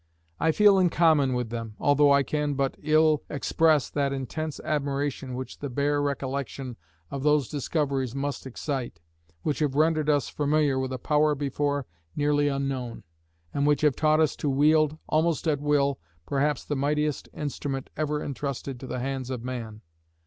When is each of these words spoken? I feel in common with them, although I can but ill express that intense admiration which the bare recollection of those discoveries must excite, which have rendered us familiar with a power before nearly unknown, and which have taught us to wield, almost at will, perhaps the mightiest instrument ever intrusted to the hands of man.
I 0.39 0.51
feel 0.51 0.79
in 0.79 0.89
common 0.89 1.33
with 1.35 1.51
them, 1.51 1.75
although 1.79 2.11
I 2.11 2.23
can 2.23 2.55
but 2.55 2.75
ill 2.81 3.21
express 3.29 3.87
that 3.91 4.11
intense 4.11 4.59
admiration 4.61 5.35
which 5.35 5.59
the 5.59 5.69
bare 5.69 6.01
recollection 6.01 6.75
of 7.11 7.21
those 7.21 7.47
discoveries 7.49 8.15
must 8.15 8.47
excite, 8.47 8.99
which 9.43 9.59
have 9.59 9.75
rendered 9.75 10.09
us 10.09 10.27
familiar 10.27 10.79
with 10.79 10.91
a 10.91 10.97
power 10.97 11.35
before 11.35 11.85
nearly 12.15 12.47
unknown, 12.47 13.03
and 13.53 13.67
which 13.67 13.81
have 13.81 13.95
taught 13.95 14.19
us 14.19 14.35
to 14.37 14.49
wield, 14.49 14.97
almost 15.07 15.47
at 15.47 15.61
will, 15.61 15.99
perhaps 16.25 16.63
the 16.65 16.75
mightiest 16.75 17.29
instrument 17.31 17.91
ever 17.95 18.23
intrusted 18.23 18.79
to 18.79 18.87
the 18.87 19.01
hands 19.01 19.29
of 19.29 19.43
man. 19.43 19.81